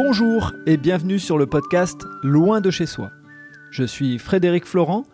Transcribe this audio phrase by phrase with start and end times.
[0.00, 3.10] Bonjour et bienvenue sur le podcast Loin de chez soi.
[3.72, 5.04] Je suis Frédéric Florent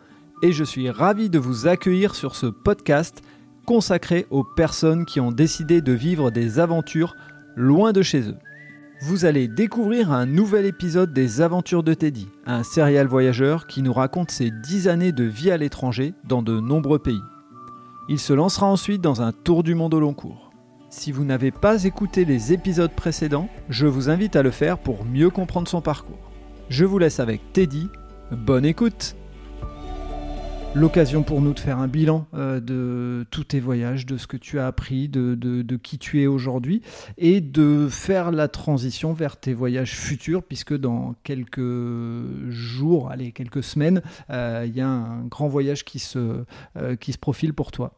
[0.42, 3.22] et je suis ravi de vous accueillir sur ce podcast
[3.64, 7.16] consacré aux personnes qui ont décidé de vivre des aventures
[7.56, 8.36] loin de chez eux.
[9.00, 13.94] Vous allez découvrir un nouvel épisode des Aventures de Teddy, un serial voyageur qui nous
[13.94, 17.22] raconte ses 10 années de vie à l'étranger dans de nombreux pays.
[18.10, 20.43] Il se lancera ensuite dans un tour du monde au long cours.
[20.96, 25.04] Si vous n'avez pas écouté les épisodes précédents, je vous invite à le faire pour
[25.04, 26.30] mieux comprendre son parcours.
[26.68, 27.88] Je vous laisse avec Teddy.
[28.30, 29.16] Bonne écoute
[30.72, 34.36] L'occasion pour nous de faire un bilan euh, de tous tes voyages, de ce que
[34.36, 36.80] tu as appris, de, qui tu es aujourd'hui,
[37.18, 41.60] et de faire la transition vers tes voyages futurs, puisque dans quelques
[42.50, 46.44] jours, quelques semaines, euh, il y a un grand voyage qui se,
[46.76, 47.94] euh, qui se profile pour toi.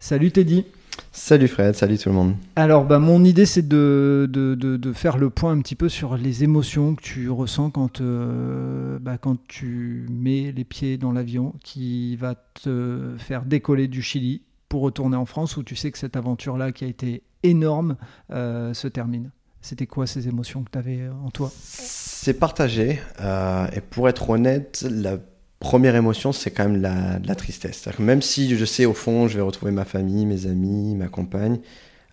[0.00, 0.64] Salut Teddy
[1.12, 2.34] Salut Fred, salut tout le monde.
[2.56, 5.88] alors, bah, mon idée, c'est de, de, de- de faire le point un petit peu
[5.88, 11.12] sur les émotions que tu ressens quand, euh, bah, quand tu mets les pieds dans
[11.12, 15.90] l'avion qui va te faire décoller du Chili pour retourner en France, où tu sais
[15.90, 17.96] que cette aventure-là, qui a été énorme,
[18.30, 19.30] euh, se termine.
[19.60, 21.50] C'était quoi ces émotions que tu avais en toi?
[21.60, 25.18] C'est partagé euh, et pour être honnête, la
[25.60, 27.88] première émotion c'est quand même la, tristesse.
[27.98, 31.58] Même si je sais au fond je vais retrouver ma famille, mes amis, ma compagne,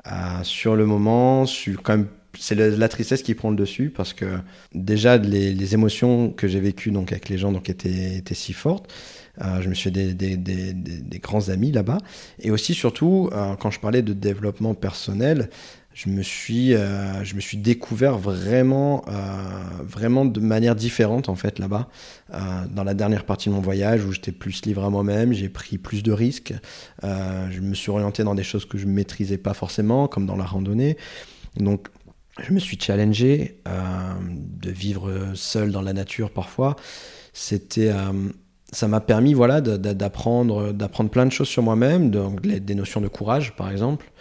[0.08, 4.26] euh, sur le moment, c'est la tristesse qui prend le dessus parce que
[4.73, 8.92] déjà les, émotions que j'ai vécues donc avec les gens donc étaient, si fortes.
[9.42, 11.98] Euh, je me suis fait des grands amis là-bas
[12.40, 15.50] et aussi surtout euh, quand je parlais de développement personnel,
[15.96, 19.14] je me suis, euh, je me suis découvert vraiment, euh,
[19.82, 21.88] vraiment de manière différente en fait là-bas.
[22.34, 22.38] Euh,
[22.70, 25.78] dans la dernière partie de mon voyage où j'étais plus livré à moi-même, j'ai pris
[25.78, 26.54] plus de risques.
[27.02, 30.36] Je me suis orienté dans des choses que je ne maîtrisais pas forcément, comme dans
[30.36, 30.98] la randonnée.
[31.56, 31.88] Donc,
[32.46, 36.76] je me suis challengé de vivre seul dans la nature parfois.
[37.32, 37.94] C'était,
[38.73, 43.08] ça m'a permis voilà d'apprendre, d'apprendre plein de choses sur moi-même, donc des notions de
[43.08, 44.11] courage par exemple,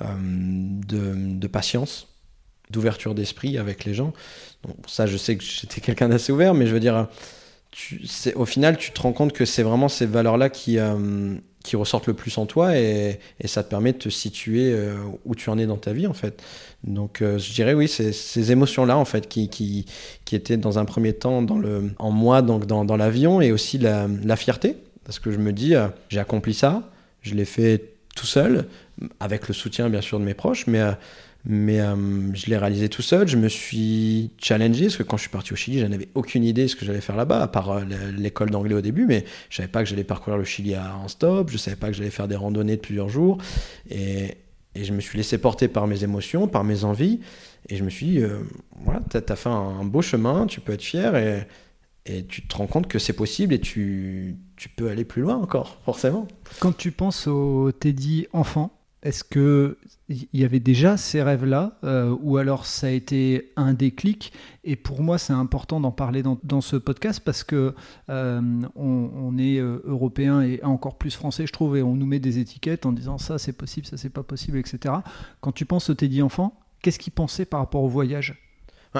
[0.00, 2.08] de, de patience,
[2.70, 4.12] d'ouverture d'esprit avec les gens.
[4.86, 7.08] Ça, je sais que j'étais quelqu'un d'assez ouvert, mais je veux dire,
[8.34, 12.06] au final, tu te rends compte que c'est vraiment ces valeurs-là qui, euh, qui ressortent
[12.06, 15.58] le plus en toi et, ça te permet de te situer euh, où tu en
[15.58, 16.42] es dans ta vie, en fait.
[16.84, 19.86] Donc, euh, je dirais, oui, ces émotions-là, en fait, qui, qui,
[20.24, 23.52] qui étaient dans un premier temps dans le, en moi, donc dans, dans l'avion, et
[23.52, 26.90] aussi la, fierté, parce que je me dis, euh, j'ai accompli ça,
[27.22, 28.66] je l'ai fait tout seul,
[29.20, 30.80] avec le soutien, bien sûr, de mes proches, mais.
[30.80, 30.92] euh,
[31.44, 31.96] mais euh,
[32.34, 35.52] je l'ai réalisé tout seul, je me suis challengé, parce que quand je suis parti
[35.52, 37.82] au Chili, je n'avais aucune idée de ce que j'allais faire là-bas, à part euh,
[38.16, 41.08] l'école d'anglais au début, mais je savais pas que j'allais parcourir le Chili à- en
[41.08, 43.38] stop, je savais pas que j'allais faire des randonnées de plusieurs jours,
[43.90, 44.36] et,
[44.76, 47.18] et je me suis laissé porter par mes émotions, par mes envies,
[47.68, 48.20] et je me suis dit,
[48.84, 51.44] voilà, t'as as fait un, un beau chemin, tu peux être fier, et,
[52.06, 55.36] et tu te rends compte que c'est possible, et tu, tu peux aller plus loin
[55.36, 56.26] encore, forcément.
[56.60, 62.16] Quand tu penses au Teddy enfant, est-ce que il y avait déjà ces rêves-là euh,
[62.20, 64.32] ou alors ça a été un déclic?
[64.62, 67.74] Et pour moi, c'est important d'en parler dans, dans ce podcast parce que
[68.10, 68.40] euh,
[68.76, 72.38] on, est euh, européen et encore plus français, je trouve, et on nous met des
[72.38, 74.94] étiquettes en disant ça c'est possible, ça c'est pas possible, etc.
[75.40, 78.51] Quand tu penses au Teddy enfant, qu'est-ce qu'il pensait par rapport au voyage?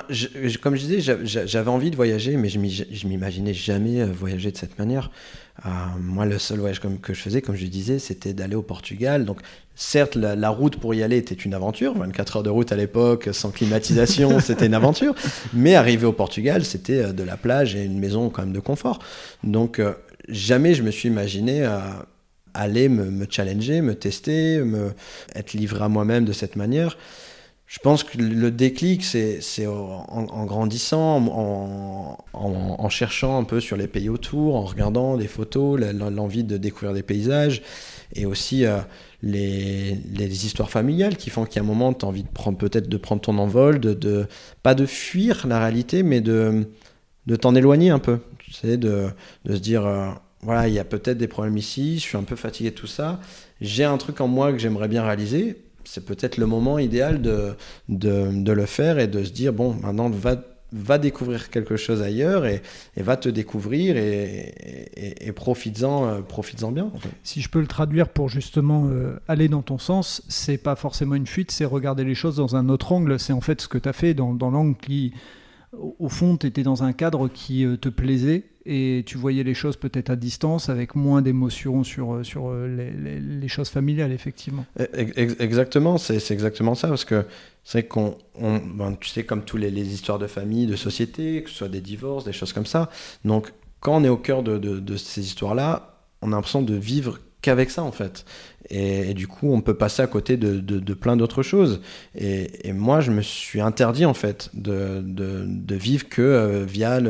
[0.09, 2.59] Je- je- comme je disais, j'a- j'a- j'avais envie de voyager, mais je
[3.07, 5.11] m'imaginais jamais euh, voyager de cette manière.
[5.67, 5.69] Euh,
[6.01, 9.27] moi, le seul voyage comme, que je faisais, comme je disais, c'était d'aller au Portugal.
[9.27, 9.41] Donc,
[9.75, 11.93] certes, la, la route pour y aller était une aventure.
[11.99, 15.15] 24 heures de route à l'époque, sans climatisation, c'était une aventure.
[15.53, 18.61] Mais arriver au Portugal, c'était euh, de la plage et une maison quand même de
[18.61, 18.99] confort.
[19.45, 19.93] Donc, euh,
[20.29, 21.79] jamais je me suis imaginé euh,
[22.55, 24.93] aller me, me challenger, me tester, me,
[25.35, 26.97] être livré à moi-même de cette manière.
[27.73, 34.11] Je pense que le déclic, c'est en, grandissant, en, cherchant un peu sur les pays
[34.11, 37.63] autour, en regardant des photos, l'envie de découvrir des paysages,
[38.15, 38.81] et aussi euh,
[39.23, 39.97] les,
[40.45, 43.23] histoires familiales qui font qu'à un moment, tu as envie de prendre peut-être de prendre
[43.23, 44.27] ton envol, de,
[44.63, 46.67] pas de fuir la réalité, mais de,
[47.41, 48.19] t'en éloigner un peu.
[48.37, 49.09] Tu sais, de,
[49.47, 50.11] de se dire, euh,
[50.43, 52.87] voilà, il y a peut-être des problèmes ici, je suis un peu fatigué de tout
[52.87, 53.19] ça,
[53.63, 57.55] j'ai un truc en moi que j'aimerais bien réaliser, c'est peut-être le moment idéal de,
[57.89, 60.37] le faire et de se dire, bon, maintenant, va,
[60.73, 62.63] va découvrir quelque chose ailleurs et,
[62.97, 64.55] va te découvrir et,
[65.29, 66.91] euh, profites-en bien.
[67.23, 71.15] Si je peux le traduire pour justement euh, aller dans ton sens, c'est pas forcément
[71.15, 73.19] une fuite, c'est regarder les choses dans un autre angle.
[73.19, 75.13] C'est en fait ce que tu as fait dans, l'angle qui,
[75.73, 79.43] au au fond, tu étais dans un cadre qui euh, te plaisait et tu voyais
[79.43, 84.65] les choses peut-être à distance, avec moins d'émotions sur, sur les, choses familiales, effectivement.
[84.95, 87.25] Exactement, c'est exactement ça, parce que
[87.65, 91.57] c'est qu'on, ben, tu sais, comme toutes les, histoires de famille, de société, que ce
[91.57, 92.89] soit des divorces, des choses comme ça.
[93.25, 97.19] Donc, quand on est au cœur de, de ces histoires-là, on a l'impression de vivre
[97.43, 98.25] qu'avec ça en fait.
[98.71, 101.83] Et, du coup, on peut passer à côté de, plein d'autres choses.
[102.15, 107.01] Et, moi, je me suis interdit en fait de, de vivre que euh, via,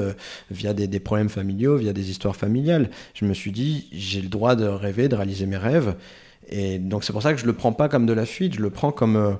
[0.72, 2.90] des, problèmes familiaux, via des histoires familiales.
[3.14, 5.94] Je me suis dit, j'ai le droit de rêver, de réaliser mes rêves.
[6.48, 8.60] Et donc c'est pour ça que je le prends pas comme de la fuite, je
[8.60, 9.32] le prends comme euh,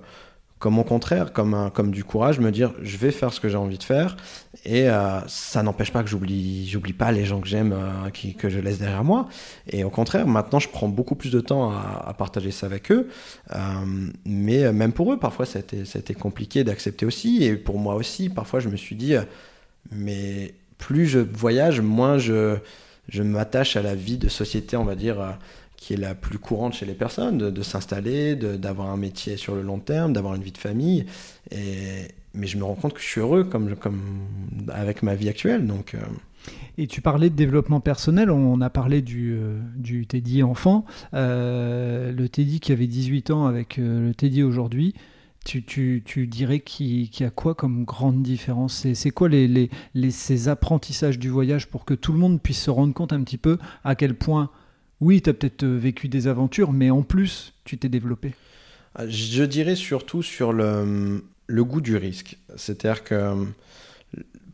[0.63, 3.79] comme au contraire, comme, du courage, me dire je vais faire ce que j'ai envie
[3.79, 4.17] de faire.
[4.65, 8.49] Et euh, ça n'empêche pas que j'oublie, j'oublie pas les gens que j'aime, euh, que
[8.49, 9.29] je laisse derrière moi.
[9.69, 13.09] Et au contraire, maintenant, je prends beaucoup plus de temps à, partager ça avec eux.
[13.51, 13.59] Euh,
[14.25, 17.43] mais même pour eux, parfois, ça a été, ça a été compliqué d'accepter aussi.
[17.43, 19.15] Et pour moi aussi, parfois, je me suis dit,
[19.91, 22.57] mais plus je voyage, moins je,
[23.09, 25.37] je m'attache à la vie de société, on va dire
[25.83, 29.63] qui est la plus courante chez les personnes, de, s'installer, d'avoir un métier sur le
[29.63, 31.07] long terme, d'avoir une vie de famille.
[31.51, 34.01] Et, mais je me rends compte que je suis heureux comme, comme
[34.69, 35.67] avec ma vie actuelle.
[35.67, 35.99] Donc, euh.
[36.79, 40.85] Et tu parlais de développement personnel, on a parlé du, euh, du Teddy enfant,
[41.15, 44.95] euh, le Teddy qui avait 18 ans avec le Teddy aujourd'hui.
[45.45, 48.87] Tu, tu, tu, dirais qu'il y a quoi comme grande différence?
[48.95, 52.63] C'est quoi les, les, les, ces apprentissages du voyage pour que tout le monde puisse
[52.63, 54.51] se rendre compte un petit peu à quel point
[55.03, 58.35] oui, tu as peut-être euh, vécu des aventures, mais en plus, tu t'es développé.
[58.95, 62.39] Ah, je dirais surtout sur le, goût du risque.
[62.55, 63.35] C'est-à-dire que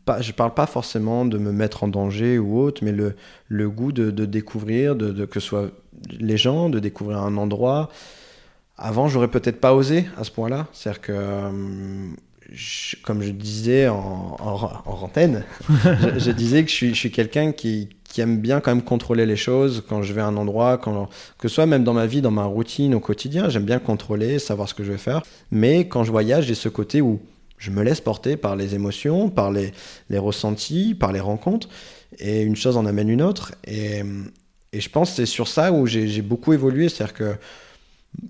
[0.05, 3.69] pas, je ne parle pas forcément de me mettre en danger ou autre, mais le,
[3.69, 5.71] goût de, découvrir, de, que ce soit
[6.19, 7.91] les gens, de découvrir un endroit.
[8.75, 10.67] Avant, j'aurais peut-être pas osé à ce point-là.
[10.73, 11.51] C'est-à-dire que,
[13.03, 14.53] comme je disais en, en,
[14.85, 15.43] en rantaine,
[16.17, 19.83] je, disais que je suis quelqu'un qui, qui aime bien quand même contrôler les choses
[19.87, 20.77] quand je vais à un endroit,
[21.37, 24.39] que ce soit même dans ma vie, dans ma routine au quotidien, j'aime bien contrôler,
[24.39, 25.21] savoir ce que je vais faire.
[25.51, 27.19] Mais quand je voyage, j'ai ce côté où
[27.57, 29.73] je me laisse porter par les émotions, par les,
[30.09, 31.69] les ressentis, par les rencontres,
[32.17, 33.53] et une chose en amène une autre.
[33.65, 34.01] Et,
[34.73, 37.35] et je pense que c'est sur ça où j'ai beaucoup évolué, c'est-à-dire que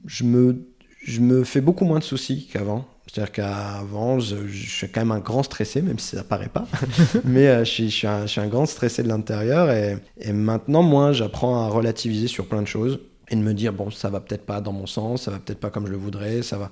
[0.05, 0.65] je me,
[1.03, 2.85] je me fais beaucoup moins de soucis qu'avant.
[3.11, 6.67] C'est-à-dire qu'avant, je, suis quand même un grand stressé, même si ça paraît pas.
[7.23, 9.71] Mais euh, je, suis, un, grand stressé de l'intérieur.
[9.71, 13.89] Et, maintenant, moi, j'apprends à relativiser sur plein de choses et de me dire, bon,
[13.89, 16.44] ça va peut-être pas dans mon sens, ça va peut-être pas comme je le voudrais,
[16.44, 16.69] ça va.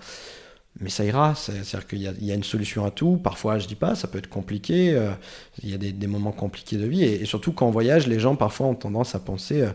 [0.79, 1.33] Mais ça ira.
[1.33, 3.17] C'est-à-dire qu'il y, a une solution à tout.
[3.17, 4.93] Parfois, je dis pas, ça peut être compliqué.
[4.93, 5.09] Euh,
[5.63, 7.03] il y a des, moments compliqués de vie.
[7.03, 9.61] Et, et, surtout, quand on voyage, les gens parfois ont tendance à penser.
[9.63, 9.71] Euh,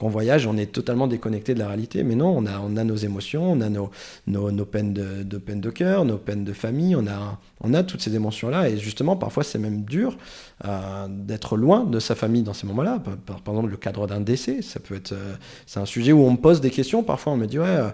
[0.00, 2.02] quand on voyage, on est totalement déconnecté de la réalité.
[2.04, 3.90] Mais non, on a, on a nos émotions, on a nos,
[4.26, 8.00] nos, peines de, de, de cœur, nos peines de famille, on a, on a toutes
[8.00, 8.70] ces émotions-là.
[8.70, 10.16] Et justement, parfois, c'est même dur
[10.64, 13.02] euh, d'être loin de sa famille dans ces moments-là.
[13.26, 15.34] Par, exemple, le cadre d'un décès, ça peut être, euh,
[15.66, 17.02] c'est un sujet où on me pose des questions.
[17.02, 17.90] Parfois, on me dit, ouais, euh,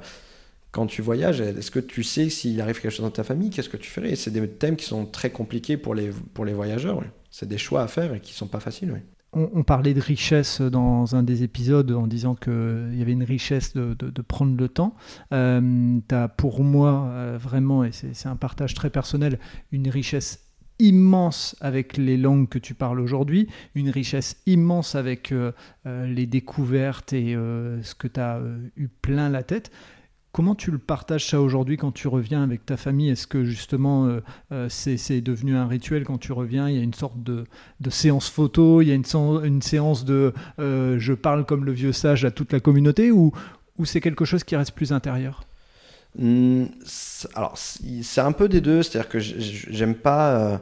[0.70, 3.68] quand tu voyages, est-ce que tu sais s'il arrive quelque chose dans ta famille, qu'est-ce
[3.68, 4.14] que tu ferais?
[4.14, 7.02] C'est des thèmes qui sont très compliqués pour les, pour les voyageurs.
[7.32, 8.94] C'est des choix à faire et qui sont pas faciles.
[9.32, 13.74] On, parlait de richesse dans un des épisodes en disant qu'il y avait une richesse
[13.74, 14.94] de, prendre le temps.
[15.32, 19.38] Euh, tu as pour moi euh, vraiment, et c'est un partage très personnel,
[19.72, 20.42] une richesse
[20.78, 25.52] immense avec les langues que tu parles aujourd'hui, une richesse immense avec euh,
[25.84, 28.40] les découvertes et ce que tu as
[28.76, 29.70] eu plein la tête.
[30.36, 33.08] Comment tu le partages ça aujourd'hui quand tu reviens avec ta famille?
[33.08, 34.20] Est-ce que justement euh,
[34.52, 36.68] euh, c'est devenu un rituel quand tu reviens?
[36.68, 37.46] Il y a une sorte de,
[37.88, 42.26] séance photo, il y a une, séance de euh, je parle comme le vieux sage
[42.26, 43.32] à toute la communauté ou,
[43.78, 45.42] ou c'est quelque chose qui reste plus intérieur?
[46.18, 46.64] Mmh,
[47.34, 50.60] Alors c'est un peu des deux, c'est-à-dire que j'aime pas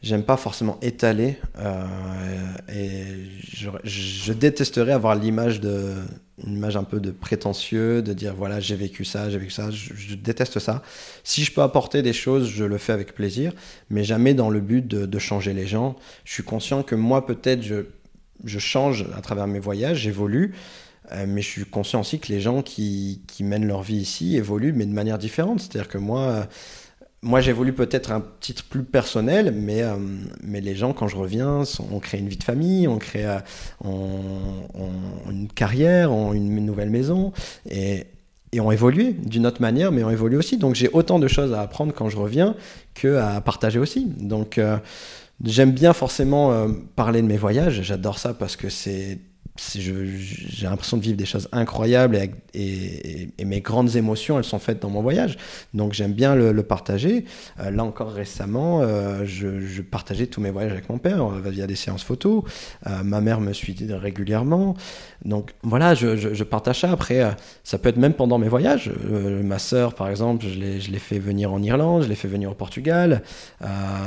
[0.00, 1.38] j'aime pas forcément étaler
[2.68, 3.04] et
[3.52, 5.96] je, je, détesterais avoir l'image de
[6.46, 9.70] une image un peu de prétentieux, de dire voilà j'ai vécu ça, j'ai vécu ça,
[9.70, 10.82] je, déteste ça.
[11.24, 13.52] Si je peux apporter des choses, je le fais avec plaisir,
[13.90, 15.96] mais jamais dans le but de, changer les gens.
[16.24, 17.84] Je suis conscient que moi peut-être je,
[18.44, 20.54] je change à travers mes voyages, j'évolue,
[21.12, 24.36] euh, mais je suis conscient aussi que les gens qui, qui, mènent leur vie ici
[24.36, 25.60] évoluent, mais de manière différente.
[25.60, 26.48] C'est-à-dire que moi
[27.24, 29.94] moi, j'évolue peut-être un titre plus personnel, mais, euh,
[30.42, 31.62] mais les gens, quand je reviens,
[31.92, 33.38] on crée une vie de famille, on crée euh,
[35.30, 37.32] une carrière, on, une, nouvelle maison,
[37.70, 38.06] et,
[38.52, 40.56] et on évolue d'une autre manière, mais on évolue aussi.
[40.56, 42.56] Donc, j'ai autant de choses à apprendre quand je reviens
[42.94, 44.06] que à partager aussi.
[44.18, 44.78] Donc, euh,
[45.44, 47.82] j'aime bien forcément parler de mes voyages.
[47.82, 49.18] J'adore ça parce que c'est
[49.56, 52.18] j'ai l'impression de vivre des choses incroyables
[52.54, 55.36] et, mes grandes émotions, elles sont faites dans mon voyage.
[55.74, 57.24] Donc j'aime bien le, partager.
[57.60, 61.66] Euh, là encore récemment, euh, je, partageais tous mes voyages avec mon père euh, via
[61.66, 62.44] des séances photos.
[63.04, 64.74] ma mère me suit régulièrement.
[65.24, 66.90] Donc voilà, je, partage ça.
[66.90, 67.22] Après,
[67.62, 68.90] ça peut être même pendant mes voyages.
[69.42, 72.54] ma sœur, par exemple, je l'ai fait venir en Irlande, je l'ai fait venir au
[72.54, 73.22] Portugal.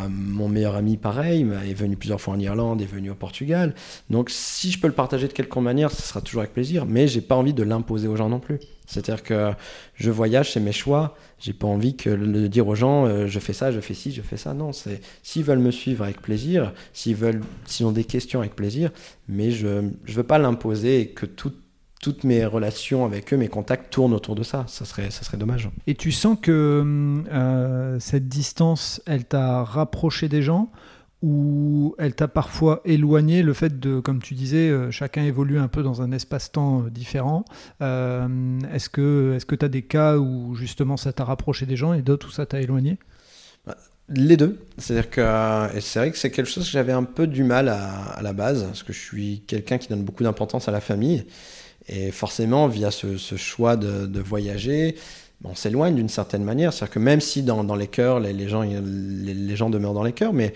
[0.09, 3.75] mon meilleur ami, pareil, est venu plusieurs fois en Irlande, est venu au Portugal.
[4.09, 7.07] Donc si je peux le partager de quelque manière, ce sera toujours avec plaisir, mais
[7.07, 8.59] j'ai pas envie de l'imposer aux gens non plus.
[8.87, 9.51] C'est-à-dire que
[9.95, 11.15] je voyage, c'est mes choix.
[11.39, 14.11] J'ai pas envie que de dire aux gens, euh, je fais ça, je fais ci,
[14.11, 14.53] je fais ça.
[14.53, 18.55] Non, c'est s'ils veulent me suivre avec plaisir, s'ils veulent, s'ils ont des questions avec
[18.55, 18.91] plaisir,
[19.27, 23.91] mais je je veux pas l'imposer et que toutes mes relations avec eux, mes contacts
[23.91, 24.65] tournent autour de ça.
[24.67, 25.69] Ça serait, ça serait dommage.
[25.87, 30.69] Et tu sens que euh, cette distance, elle t'a rapproché des gens?
[31.25, 35.67] Où elle t'a parfois éloigné le fait de, comme tu disais, euh, chacun évolue un
[35.67, 37.45] peu dans un espace-temps euh, différent.
[37.81, 41.93] Euh, est-ce que tu est as des cas où justement ça t'a rapproché des gens
[41.93, 42.99] et d'autres où ça t'a éloigné?
[43.65, 43.75] Bah,
[44.07, 44.59] les deux.
[44.77, 48.19] C'est-à-dire que c'est vrai que c'est quelque chose que j'avais un peu du mal à,
[48.21, 51.25] la base, parce que je suis quelqu'un qui donne beaucoup d'importance à la famille.
[51.87, 54.95] Et forcément, via ce, choix de, voyager,
[55.43, 56.71] on s'éloigne d'une certaine manière.
[56.71, 60.33] C'est-à-dire que même si dans, les cœurs, les, gens, les, gens demeurent dans les cœurs,
[60.33, 60.53] mais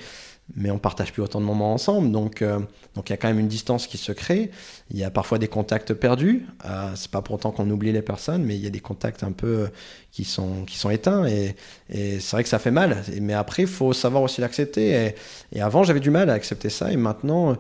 [0.56, 2.12] mais on partage plus autant de moments ensemble.
[2.12, 2.60] Donc, euh,
[2.96, 4.52] donc il y a quand même une distance qui se crée.
[4.92, 6.46] Il y a parfois des contacts perdus.
[6.66, 9.24] Euh, c'est pas pour autant qu'on oublie les personnes, mais il y a des contacts
[9.24, 9.68] un peu euh,
[10.12, 11.56] qui sont qui sont éteints et,
[11.90, 13.04] c'est vrai que ça fait mal.
[13.22, 14.92] Mais après, il faut savoir aussi l'accepter.
[14.92, 15.16] Et,
[15.54, 17.58] et, avant, j'avais du mal à accepter ça, et maintenant,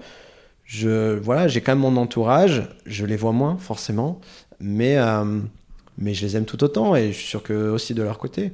[0.65, 2.69] je voilà, j'ai quand même mon entourage.
[2.85, 4.21] Je les vois moins forcément,
[4.59, 5.39] mais euh,
[5.97, 8.51] mais je les aime tout autant et je suis sûr que aussi de leur côté.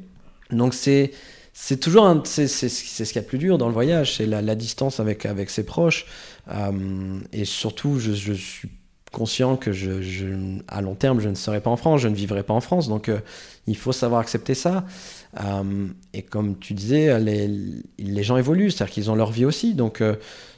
[0.52, 1.12] Donc c'est
[1.58, 4.26] c'est toujours c'est, c'est, ce qu'il y a de plus dur dans le voyage, c'est
[4.26, 6.06] la, distance avec, avec ses proches.
[6.52, 8.70] Euh, et surtout, je, je, suis
[9.14, 12.44] conscient que je, à long terme, je ne serai pas en France, je ne vivrai
[12.44, 12.90] pas en France.
[12.90, 13.20] Donc, euh,
[13.68, 14.84] il faut savoir accepter ça.
[15.42, 17.50] Euh, et comme tu disais, les,
[18.00, 19.76] les gens évoluent, c'est-à-dire qu'ils ont leur vie aussi.
[19.76, 20.04] Donc,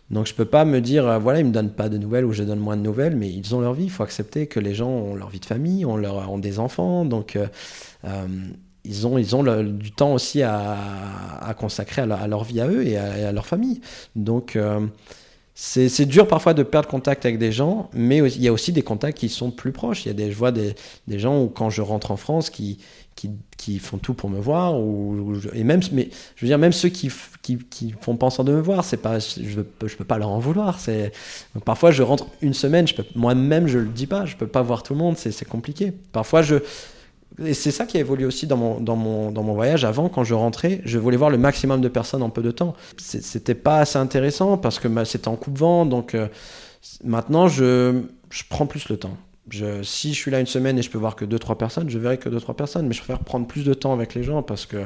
[0.10, 2.42] donc je peux pas me dire, voilà, ils me donnent pas de nouvelles ou je
[2.42, 3.84] donne moins de nouvelles, mais ils ont leur vie.
[3.84, 6.58] Il faut accepter que les gens ont leur vie de famille, ont, leur, ont des
[6.58, 7.06] enfants.
[7.06, 7.38] Donc,
[8.88, 12.98] ils ont, ils ont du temps aussi à, consacrer à, leur vie à eux et
[12.98, 13.82] à, leur famille.
[14.15, 14.79] Donc, euh,
[15.53, 18.84] c'est dur parfois de perdre contact avec des gens, mais il y a aussi des
[18.84, 20.06] contacts qui sont plus proches.
[20.06, 20.75] Il y a des, je vois des,
[21.10, 22.77] gens où, quand je rentre en France, qui,
[23.15, 26.89] qui, font tout pour me voir, ou, et même, mais je veux dire, même ceux
[26.89, 30.29] qui, qui, font pas en sorte de me voir, pas, je, je peux pas leur
[30.29, 30.79] en vouloir.
[31.65, 34.94] Parfois, je rentre une semaine, moi-même, je le dis pas, je peux pas voir tout
[34.94, 35.91] le monde, c'est compliqué.
[36.12, 36.58] Parfois, je,
[37.44, 39.86] et c'est ça qui a évolué aussi dans mon, dans, mon, dans mon voyage.
[39.86, 42.75] Avant, quand je rentrais, je voulais voir le maximum de personnes en peu de temps.
[42.98, 45.86] C'était pas assez intéressant parce que bah, c'était en coupe-vent.
[45.86, 46.27] Donc euh,
[47.03, 49.17] maintenant, je, je prends plus le temps.
[49.84, 52.17] Si je suis là une semaine et je peux voir que 2-3 personnes, je verrai
[52.17, 52.88] que 2-3 personnes.
[52.88, 54.77] Mais je préfère prendre plus de temps avec les gens parce que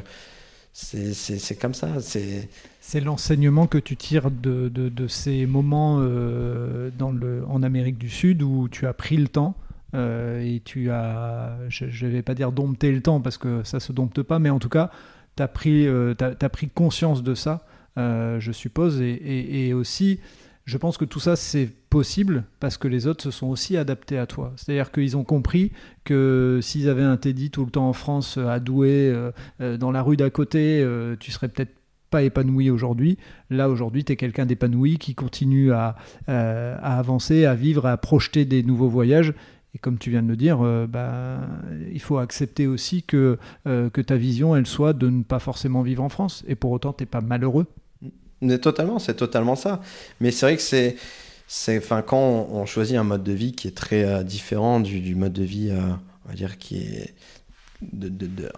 [0.74, 1.90] c'est comme ça.
[2.02, 7.98] C'est l'enseignement que tu tires de, de, de ces moments euh, dans le, en Amérique
[7.98, 9.56] du Sud où tu as pris le temps
[9.94, 13.92] et tu as, je ne vais pas dire dompter le temps parce que ça se
[13.92, 14.92] dompte pas, mais en tout cas,
[15.36, 16.14] tu as, pris, euh,
[16.52, 17.66] pris conscience de ça,
[17.98, 20.20] euh, je suppose, et, et, aussi,
[20.66, 24.18] je pense que tout ça, c'est possible parce que les autres se sont aussi adaptés
[24.18, 24.54] à toi.
[24.56, 25.72] C'est-à-dire qu'ils ont compris
[26.04, 29.14] que s'ils avaient un Teddy tout le temps en France, à Douai,
[29.60, 30.86] dans la rue d'à côté,
[31.20, 31.74] tu serais peut-être
[32.10, 33.18] pas épanoui aujourd'hui.
[33.50, 35.96] Là, aujourd'hui, tu es quelqu'un d'épanoui qui continue à,
[36.28, 39.34] à, avancer, à vivre, à projeter des nouveaux voyages.
[39.74, 41.40] Et comme tu viens de le dire, euh, bah,
[41.92, 43.38] il faut accepter aussi que,
[43.68, 46.44] euh, que ta vision, elle soit de ne pas forcément vivre en France.
[46.48, 47.68] Et pour autant, tu n'es pas malheureux.
[48.42, 49.82] Mais totalement, c'est totalement ça.
[50.20, 50.98] Mais c'est vrai que c'est,
[52.06, 55.44] quand on, choisit un mode de vie qui est très euh, différent du, mode de
[55.44, 55.72] vie,
[56.26, 57.14] on va dire, qui est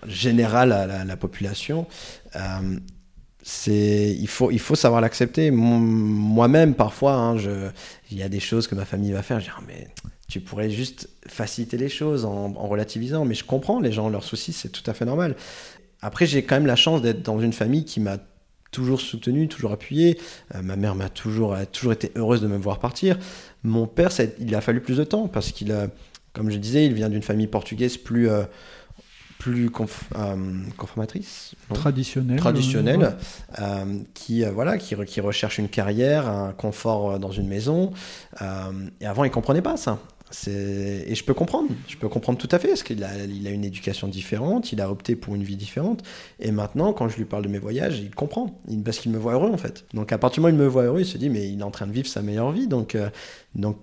[0.08, 1.86] général à la, population,
[3.68, 7.38] il faut savoir l'accepter moi-même parfois hein,
[8.12, 9.88] il y a des choses que ma famille va faire je dis ah, mais
[10.28, 13.26] tu pourrais juste faciliter les choses en, relativisant.
[13.26, 15.36] Mais je comprends, les gens, leurs soucis, c'est tout à fait normal.
[16.02, 18.18] Après, j'ai quand même la chance d'être dans une famille qui m'a
[18.72, 20.20] toujours soutenu, toujours appuyé.
[20.56, 23.18] Euh, ma mère m'a toujours, a toujours été heureuse de me voir partir.
[23.64, 25.88] Mon père, ça, il a fallu plus de temps parce qu'il a,
[26.34, 28.44] comme je disais, il vient d'une famille portugaise plus, euh,
[29.38, 33.16] plus euh, conformatrice, traditionnelle, traditionnelle
[34.14, 37.92] qui voilà, qui, qui, recherche une carrière, un confort dans une maison.
[39.00, 40.00] et avant, il comprenait pas ça.
[40.48, 44.08] Et je peux comprendre, je peux comprendre tout à fait, parce qu'il a, une éducation
[44.08, 46.04] différente, il a opté pour une vie différente,
[46.40, 49.34] et maintenant, quand je lui parle de mes voyages, il comprend, parce qu'il me voit
[49.34, 49.86] heureux en fait.
[49.94, 51.60] Donc à partir du moment où il me voit heureux, il se dit, mais il
[51.60, 53.10] est en train de vivre sa meilleure vie, donc, euh,
[53.56, 53.78] donc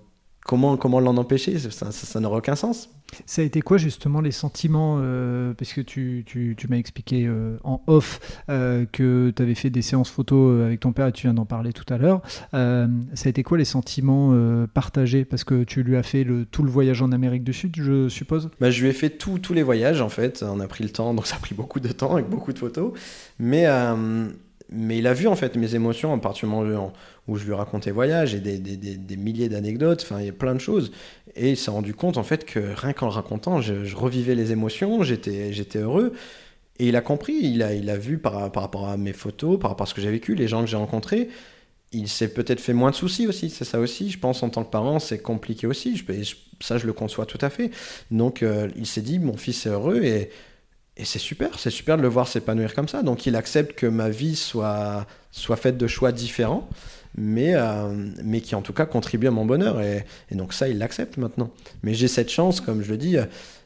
[0.45, 1.57] comment, comment l'en empêcher?
[1.59, 2.89] Ça, ça n'aurait aucun sens.
[3.25, 7.25] Ça a été quoi justement les sentiments euh, Parce que tu, tu, tu m'as expliqué
[7.25, 8.19] euh, en off
[8.49, 11.45] euh, que tu avais fait des séances photos avec ton père et tu viens d'en
[11.45, 12.21] parler tout à l'heure.
[12.51, 12.87] ça
[13.25, 14.33] a été quoi les sentiments
[14.73, 15.25] partagés?
[15.25, 18.09] Parce que tu lui as fait le, tout le voyage en Amérique du Sud, je
[18.09, 18.49] suppose?
[18.59, 20.43] Bah, Je lui ai fait tous les voyages en fait.
[20.47, 22.59] On a pris le temps, donc ça a pris beaucoup de temps avec beaucoup de
[22.59, 22.93] photos.
[23.39, 23.65] Mais
[24.71, 26.93] mais il a vu en fait mes émotions en partir du moment
[27.27, 30.59] où je lui racontais voyage et des, milliers d'anecdotes, enfin il y a plein de
[30.59, 30.91] choses.
[31.35, 34.51] Et il s'est rendu compte en fait que rien qu'en le racontant, je, revivais les
[34.51, 36.13] émotions, j'étais, heureux.
[36.79, 39.85] Et il a compris, il a, vu par, par rapport à mes photos, par rapport
[39.85, 41.29] à ce que j'ai vécu, les gens que j'ai rencontrés,
[41.91, 44.09] il s'est peut-être fait moins de soucis aussi, c'est ça aussi.
[44.09, 46.01] Je pense en tant que parent, c'est compliqué aussi.
[46.61, 47.71] Ça, je le conçois tout à fait.
[48.09, 50.29] Donc, euh, il s'est dit, mon fils est heureux et
[50.97, 53.01] et c'est super, c'est super de le voir s'épanouir comme ça.
[53.01, 56.67] Donc il accepte que ma vie soit, soit faite de choix différents,
[57.15, 59.81] mais, euh, mais qui en tout cas contribuent à mon bonheur.
[59.81, 61.49] Et, donc ça, il l'accepte maintenant.
[61.83, 63.15] Mais j'ai cette chance, comme je le dis,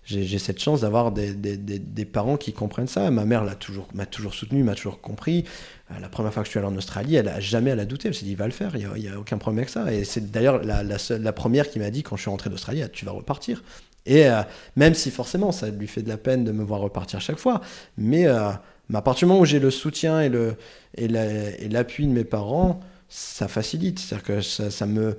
[0.05, 3.09] j'ai cette chance d'avoir des, parents qui comprennent ça.
[3.09, 5.45] Ma mère m'a toujours, toujours soutenu, m'a toujours compris.
[5.91, 7.85] Euh, la première fois que je suis allé en Australie, elle a jamais elle a
[7.85, 8.07] douté.
[8.07, 9.91] Elle s'est dit, il va le faire, il n'y a, a, aucun problème avec ça.
[9.91, 12.83] Et c'est d'ailleurs la, la, la, première qui m'a dit, quand je suis rentré d'Australie,
[12.83, 13.63] ah, tu vas repartir.
[14.05, 14.41] Et euh,
[14.75, 17.61] même si forcément ça lui fait de la peine de me voir repartir chaque fois,
[17.97, 18.51] mais, euh,
[18.93, 20.55] à partir du moment où j'ai le soutien et, le,
[20.95, 23.99] et, l'appui de mes parents, ça facilite.
[23.99, 25.17] C'est-à-dire que ça, me,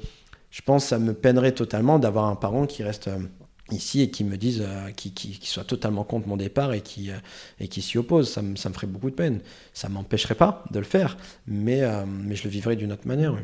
[0.51, 3.19] je pense que ça me peinerait totalement d'avoir un parent qui reste euh,
[3.73, 4.65] ici et qui me dise,
[4.95, 7.11] qui, qui, soit totalement contre mon départ et qui,
[7.59, 8.31] et qui s'y oppose.
[8.31, 9.41] Ça me, ferait beaucoup de peine.
[9.73, 11.17] Ça m'empêcherait pas de le faire,
[11.49, 13.35] mais, mais je le vivrais d'une autre manière.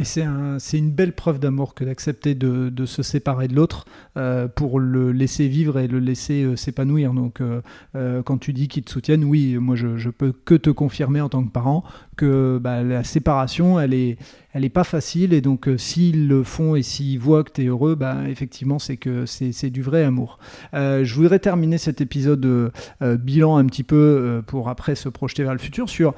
[0.00, 3.84] C'est un, une belle preuve d'amour que d'accepter de, se séparer de l'autre
[4.16, 7.12] euh, pour le laisser vivre et le laisser euh, s'épanouir.
[7.12, 10.70] Donc, euh, quand tu dis qu'ils te soutiennent, oui, moi je, je, peux que te
[10.70, 11.84] confirmer en tant que parent
[12.16, 14.16] que bah, la séparation, elle est,
[14.52, 15.32] elle est pas facile.
[15.32, 18.96] Et donc, s'ils le font et s'ils voient que tu es heureux, bah, effectivement, c'est
[18.96, 20.38] que c'est du vrai amour.
[20.72, 25.58] je voudrais terminer cet épisode bilan un petit peu pour après se projeter vers le
[25.58, 26.14] futur sur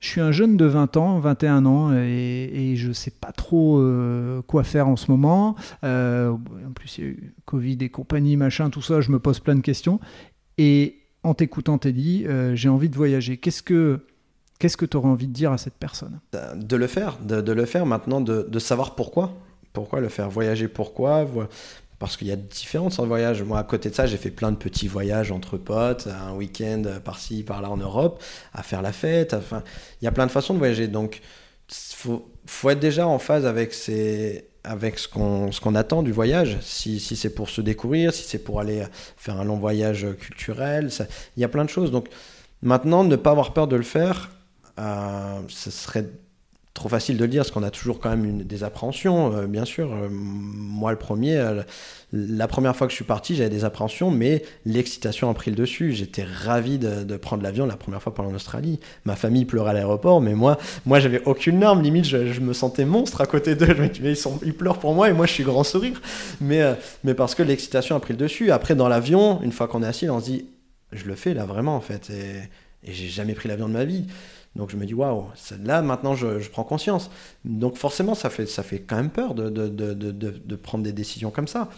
[0.00, 3.78] je suis un jeune de 20 ans, 21 ans, et, je ne sais pas trop
[3.78, 5.56] euh, quoi faire en ce moment.
[5.82, 9.18] Euh, en plus, il y a eu Covid et compagnie, machin, tout ça, je me
[9.18, 9.98] pose plein de questions.
[10.56, 13.38] Et en t'écoutant, Teddy, euh, j'ai envie de voyager.
[13.38, 14.00] Qu'est-ce que
[14.60, 16.20] qu'est-ce que tu aurais envie de dire à cette personne?
[16.32, 19.34] De le faire, de, le faire maintenant, de, savoir pourquoi.
[19.72, 20.30] Pourquoi le faire?
[20.30, 21.26] Voyager pourquoi?
[21.98, 23.42] Parce qu'il y a différentes sortes de voyages.
[23.42, 26.82] Moi, à côté de ça, j'ai fait plein de petits voyages entre potes, un week-end
[27.04, 29.34] par-ci, par-là en Europe, à faire la fête.
[29.34, 29.62] Enfin,
[30.00, 30.86] il y a plein de façons de voyager.
[30.86, 31.20] Donc,
[31.68, 36.58] faut, faut être déjà en phase avec, ce qu'on attend du voyage.
[36.60, 38.84] Si, si c'est pour se découvrir, si c'est pour aller
[39.16, 40.90] faire un long voyage culturel,
[41.36, 41.90] il y a plein de choses.
[41.90, 42.08] Donc,
[42.62, 44.30] maintenant, ne pas avoir peur de le faire,
[44.78, 46.06] euh, ce serait
[46.78, 49.64] trop facile de dire, parce qu'on a toujours quand même une, des appréhensions, euh, bien
[49.64, 49.92] sûr.
[49.92, 51.62] Euh, moi, le premier, euh,
[52.12, 55.56] la première fois que je suis parti, j'avais des appréhensions, mais l'excitation a pris le
[55.56, 55.92] dessus.
[55.92, 58.78] J'étais ravi de, prendre l'avion la première fois pendant Australie.
[59.04, 61.82] Ma famille pleurait à l'aéroport, mais moi, moi j'avais aucune larme.
[61.82, 63.76] Limite, je, me sentais monstre à côté d'eux.
[64.44, 66.00] ils pleurent pour moi et moi, je suis grand sourire.
[66.40, 66.62] Mais,
[67.02, 68.52] mais parce que l'excitation a pris le dessus.
[68.52, 70.46] Après, dans l'avion, une fois qu'on est assis, on se dit,
[70.92, 72.08] je le fais là vraiment, en fait.
[72.10, 74.06] Et, et j'ai jamais pris l'avion de ma vie.
[74.58, 75.28] Donc je me dis, waouh,
[75.62, 77.10] là maintenant je, prends conscience.
[77.44, 81.70] Donc forcément, ça fait, ça fait quand même peur de, prendre des décisions comme ça.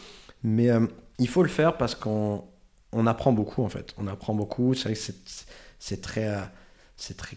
[0.42, 0.86] Mais euh,
[1.18, 2.42] il faut le faire parce qu'on
[2.92, 3.94] on apprend beaucoup en fait.
[3.98, 4.72] On apprend beaucoup.
[4.72, 5.12] C'est vrai que
[5.78, 6.28] c'est très.
[6.28, 6.40] Euh,
[6.96, 7.36] c'est très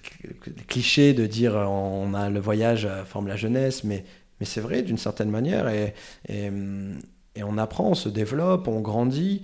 [0.67, 4.03] cliché de dire euh, on a le voyage forme la jeunesse, mais,
[4.41, 5.93] c'est vrai d'une certaine manière et,
[6.27, 6.51] et,
[7.41, 9.41] on apprend, on se développe, on grandit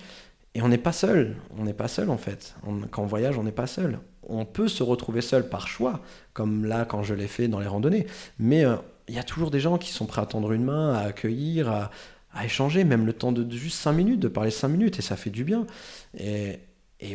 [0.56, 1.36] et on n'est pas seul.
[1.58, 2.56] On n'est pas seul en fait.
[2.92, 6.02] quand on voyage, on n'est pas seul on peut se retrouver seul par choix,
[6.34, 8.06] comme là quand je l'ai fait dans les randonnées.
[8.38, 8.76] Mais euh,
[9.08, 11.70] il y a toujours des gens qui sont prêts à tendre une main, à accueillir,
[11.70, 11.90] à,
[12.46, 15.32] échanger, même le temps de, juste 5 minutes, de parler 5 minutes, et ça fait
[15.32, 15.66] du bien.
[16.18, 16.60] Et,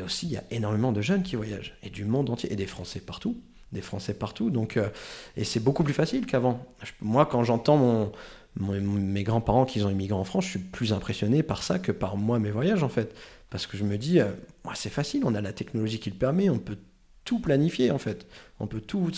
[0.04, 2.66] aussi, il y a énormément de jeunes qui voyagent, et du monde entier, et des
[2.66, 3.40] Français partout.
[3.72, 4.50] Des Français partout.
[4.50, 4.88] Donc, euh,
[5.36, 6.64] et c'est beaucoup plus facile qu'avant.
[7.00, 8.12] Moi, quand j'entends mon,
[8.56, 12.16] mes grands-parents qui ont immigré en France, je suis plus impressionné par ça que par
[12.16, 13.14] moi, mes voyages, en fait.
[13.50, 14.30] Parce que je me dis, euh,
[14.74, 16.78] c'est facile, on a la technologie qui le permet, on peut
[17.24, 18.26] tout planifier en fait.
[18.60, 19.10] On peut tout,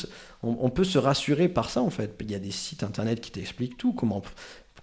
[0.43, 2.17] on, peut se rassurer par ça en fait.
[2.21, 4.23] Il y a des sites internet qui t'expliquent tout, comment,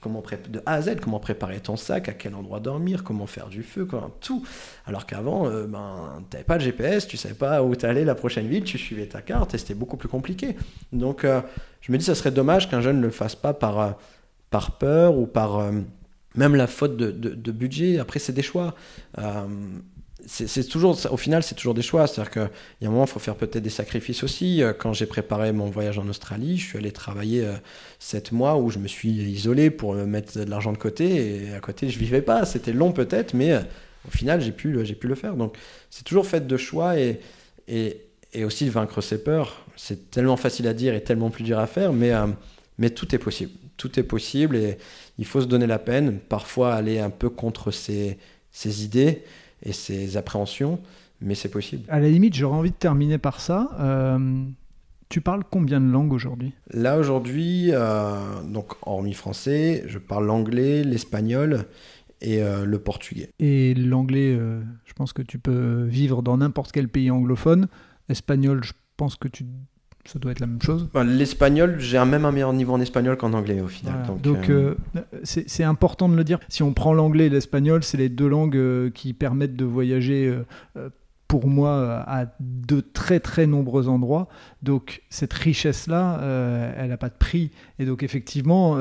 [0.01, 3.47] comment de A à Z, comment préparer ton sac, à quel endroit dormir, comment faire
[3.47, 4.45] du feu, comment, tout.
[4.85, 8.15] Alors qu'avant, euh, ben, tu n'avais pas de GPS, tu savais pas où t'allais la
[8.15, 10.55] prochaine ville, tu suivais ta carte et c'était beaucoup plus compliqué.
[10.91, 11.41] Donc euh,
[11.81, 13.91] je me dis, ça serait dommage qu'un jeune ne le fasse pas par, euh,
[14.53, 15.71] par peur ou par
[16.35, 17.99] même la faute de, budget.
[17.99, 18.75] Après, c'est des choix
[20.25, 22.07] c'est toujours, au final, c'est toujours des choix.
[22.07, 22.49] C'est-à-dire qu'il
[22.81, 24.61] y a un moment, il faut faire peut-être des sacrifices aussi.
[24.61, 27.55] Euh, quand j'ai préparé mon voyage en Australie, je suis allé travailler euh,
[27.99, 31.45] sept mois où je me suis isolé pour mettre de l'argent de côté.
[31.47, 32.45] Et à côté, je vivais pas.
[32.45, 33.55] C'était long peut-être, mais
[34.07, 35.35] au final, j'ai pu, pu le faire.
[35.35, 35.57] Donc,
[35.89, 37.19] c'est toujours fait de choix et,
[37.67, 38.01] et,
[38.33, 39.65] et, aussi de vaincre ses peurs.
[39.75, 42.11] C'est tellement facile à dire et tellement plus dur à faire, mais,
[42.77, 43.51] mais tout est possible.
[43.77, 44.77] Tout est possible et
[45.17, 46.19] il faut se donner la peine.
[46.19, 48.17] Parfois, aller un peu contre ses,
[48.51, 49.23] ses idées
[49.63, 50.79] et ses appréhensions,
[51.21, 51.83] mais c'est possible.
[51.89, 53.69] À la limite, j'aurais envie de terminer par ça.
[53.79, 54.45] Euh,
[55.09, 56.53] tu parles combien de langues aujourd'hui?
[56.71, 61.65] Là aujourd'hui, euh, donc hormis français, je parle l'anglais, l'espagnol
[62.21, 63.29] et euh, le portugais.
[63.39, 64.37] Et l'anglais,
[64.85, 67.67] je pense que tu peux vivre dans n'importe quel pays anglophone.
[68.09, 69.45] Espagnol, je pense que tu
[70.05, 70.89] ça doit être la même chose.
[70.93, 74.05] Bah, l'espagnol, j'ai un même un meilleur niveau en espagnol qu'en anglais au final.
[74.21, 76.39] Donc, euh, euh, c'est important de le dire.
[76.49, 80.33] Si on prend l'anglais et l'espagnol, c'est les deux langues euh, qui permettent de voyager
[81.27, 84.27] pour moi à de très très nombreux endroits.
[84.61, 86.19] Donc cette richesse-là,
[86.77, 87.51] elle n'a pas de prix.
[87.79, 88.77] Et donc effectivement,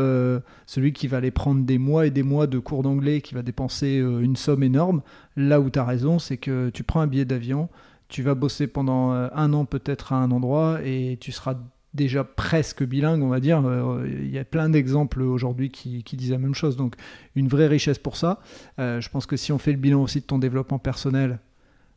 [0.67, 3.43] celui qui va aller prendre des mois et des mois de cours d'anglais, qui va
[3.43, 5.03] dépenser une somme énorme,
[5.37, 7.69] là où tu as raison, c'est que tu prends un billet d'avion,
[8.13, 11.57] tu vas bosser pendant euh, un an peut-être à un endroit et tu seras
[11.95, 13.65] déjà presque bilingue, on va dire.
[13.65, 16.77] Euh, il y a plein d'exemples aujourd'hui qui, disent la même chose.
[16.77, 16.95] Donc,
[17.37, 18.41] une vraie richesse pour ça.
[18.79, 21.39] Euh, je pense que si on fait le bilan aussi de ton développement personnel,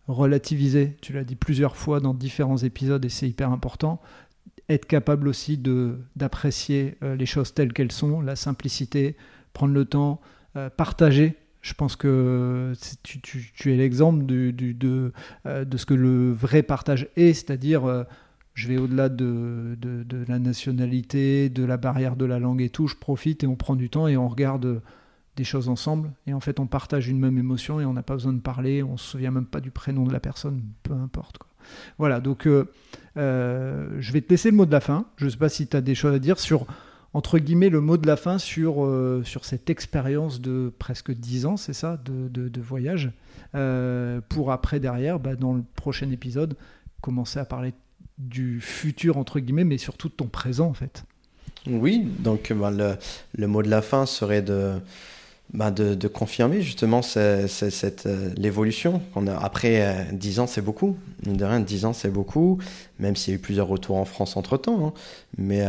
[0.07, 4.01] relativiser, tu l'as dit plusieurs fois dans différents épisodes et c'est hyper important.
[4.69, 5.61] Être capable aussi
[6.15, 9.17] d'apprécier les choses telles qu'elles sont, la simplicité,
[9.53, 10.21] prendre le temps,
[10.77, 14.51] partager je pense que tu, es l'exemple euh,
[15.65, 18.03] de, ce que le vrai partage est, c'est-à-dire euh,
[18.53, 19.75] je vais au-delà de,
[20.27, 23.75] la nationalité, de la barrière de la langue et tout, je profite et on prend
[23.75, 24.79] du temps et on regarde
[25.37, 26.11] des choses ensemble.
[26.27, 28.83] Et en fait, on partage une même émotion et on n'a pas besoin de parler,
[28.83, 31.39] on se souvient même pas du prénom de la personne, peu importe.
[31.97, 32.65] Voilà, donc euh,
[33.97, 35.07] je vais te laisser le mot de la fin.
[35.17, 36.67] Je ne sais pas si tu as des choses à dire sur
[37.15, 41.45] entre guillemets, le mot de la fin sur, euh, sur cette expérience de presque 10
[41.45, 43.09] ans, c'est ça, de, de, voyage,
[43.55, 46.57] euh, pour après, derrière, bah, dans le prochain épisode,
[46.99, 47.73] commencer à parler
[48.17, 51.05] du futur, entre guillemets, mais surtout de ton présent, en fait.
[51.67, 52.97] Oui, donc bah, le,
[53.37, 54.73] le, mot de la fin serait de,
[55.53, 57.47] bah, de, confirmer justement euh,
[58.35, 59.01] l'évolution.
[59.41, 60.97] après 10 ans, c'est beaucoup.
[61.23, 62.59] De rien, 10 ans, c'est beaucoup,
[62.99, 64.87] même s'il y a eu plusieurs retours en France entre-temps.
[64.87, 64.93] Hein.
[65.37, 65.63] Mais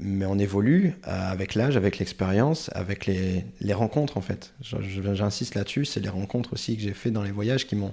[0.00, 4.52] mais on évolue euh, avec l'âge, avec l'expérience, avec les, les, rencontres en fait.
[4.62, 7.92] J'insiste là-dessus, c'est les rencontres aussi que j'ai fait dans les voyages qui m'ont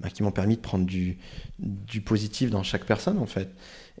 [0.00, 1.18] bah, permis de prendre du,
[1.58, 3.48] du positif dans chaque personne en fait.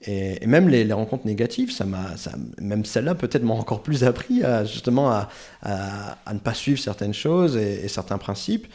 [0.06, 2.14] Et, même les, les, rencontres négatives, ça m'a,
[2.60, 5.28] même celle-là peut-être m'ont encore plus appris à, justement à,
[5.62, 8.66] à, ne pas suivre certaines choses et, certains principes.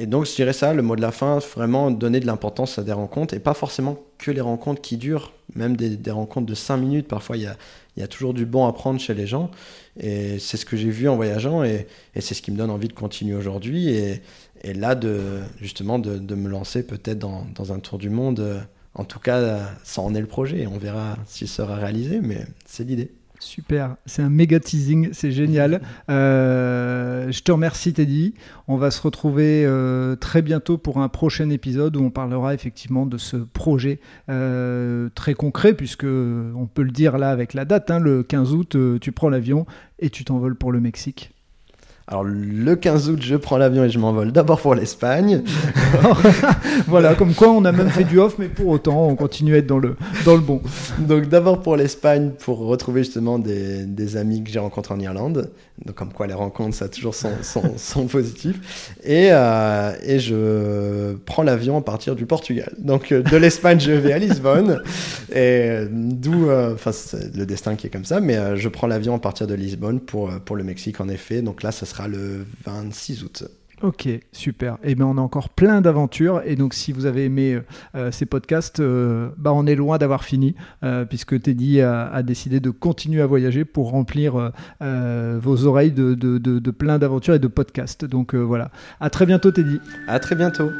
[0.00, 2.84] Et donc, je dirais ça, le mot de la fin, vraiment donner de l'importance à
[2.84, 6.76] des rencontres et pas forcément que les rencontres qui durent, même des, rencontres de 5
[6.76, 7.08] minutes.
[7.08, 7.42] Parfois, il
[7.96, 9.50] y a, toujours du bon à prendre chez les gens.
[9.98, 11.88] Et c'est ce que j'ai vu en voyageant et,
[12.20, 13.88] c'est ce qui me donne envie de continuer aujourd'hui.
[13.88, 14.22] Et,
[14.72, 18.62] là, de, justement, de, de me lancer peut-être dans, dans, un tour du monde.
[18.94, 20.68] En tout cas, ça en est le projet.
[20.68, 23.10] On verra s'il sera réalisé, mais c'est l'idée.
[23.40, 25.80] Super, c'est un méga teasing, c'est génial.
[26.10, 28.34] Euh, je te remercie Teddy.
[28.66, 33.04] On va se retrouver euh, très bientôt pour un prochain épisode où on parlera effectivement
[33.04, 37.90] de ce projet euh, très concret puisque on peut le dire là avec la date,
[37.90, 39.66] hein, le 15 août, tu prends l'avion
[39.98, 41.30] et tu t'envoles pour le Mexique.
[42.10, 45.42] Alors le 15 août, je prends l'avion et je m'envole d'abord pour l'Espagne.
[46.86, 49.58] voilà, comme quoi on a même fait du off, mais pour autant, on continue à
[49.58, 49.94] être dans le,
[50.24, 50.62] dans le bon.
[51.00, 55.50] Donc d'abord pour l'Espagne, pour retrouver justement des, des amis que j'ai rencontrés en Irlande.
[55.84, 58.94] Donc comme quoi les rencontres, ça a toujours son, son, positif.
[59.04, 62.72] Et, euh, et je prends l'avion à partir du Portugal.
[62.78, 64.82] Donc euh, de l'Espagne, je vais à Lisbonne.
[65.34, 69.14] Et d'où, euh, enfin c'est le destin qui est comme ça, mais je prends l'avion
[69.14, 71.42] à partir de Lisbonne pour, pour le Mexique en effet.
[71.42, 73.44] Donc là, ça sera le 26 août.
[73.80, 74.74] Ok, super.
[74.82, 76.42] Et eh bien, on a encore plein d'aventures.
[76.44, 77.60] Et donc, si vous avez aimé
[77.94, 82.58] euh, ces podcasts, euh, bah, on est loin d'avoir fini, euh, puisque Teddy a, décidé
[82.58, 87.46] de continuer à voyager pour remplir vos oreilles de, de, de plein d'aventures et de
[87.46, 88.04] podcasts.
[88.04, 88.70] Donc voilà.
[89.00, 89.78] À très bientôt, Teddy.
[90.08, 90.70] À très bientôt.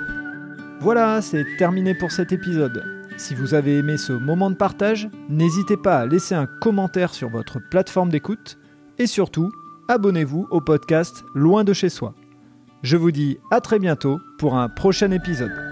[0.81, 2.85] Voilà, c'est terminé pour cet épisode.
[3.17, 7.29] Si vous avez aimé ce moment de partage, n'hésitez pas à laisser un commentaire sur
[7.29, 8.59] votre plateforme d'écoute.
[8.99, 9.51] Et surtout,
[9.89, 12.15] abonnez-vous au podcast Loin de chez soi.
[12.83, 15.68] Je vous dis à très bientôt pour un prochain épisode.